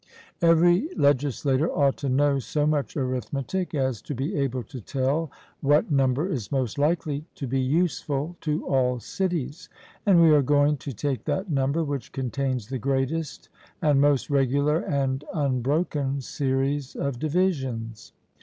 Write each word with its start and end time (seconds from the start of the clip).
Every 0.41 0.89
legislator 0.95 1.69
ought 1.69 1.95
to 1.97 2.09
know 2.09 2.39
so 2.39 2.65
much 2.65 2.97
arithmetic 2.97 3.75
as 3.75 4.01
to 4.01 4.15
be 4.15 4.35
able 4.35 4.63
to 4.63 4.81
tell 4.81 5.29
what 5.59 5.91
number 5.91 6.27
is 6.27 6.51
most 6.51 6.79
likely 6.79 7.25
to 7.35 7.45
be 7.45 7.59
useful 7.59 8.35
to 8.41 8.65
all 8.65 8.99
cities; 8.99 9.69
and 10.03 10.19
we 10.19 10.31
are 10.33 10.41
going 10.41 10.77
to 10.77 10.91
take 10.91 11.25
that 11.25 11.51
number 11.51 11.83
which 11.83 12.11
contains 12.13 12.69
the 12.69 12.79
greatest 12.79 13.49
and 13.79 14.01
most 14.01 14.31
regular 14.31 14.79
and 14.79 15.23
unbroken 15.35 16.19
series 16.21 16.95
of 16.95 17.19
divisions. 17.19 18.11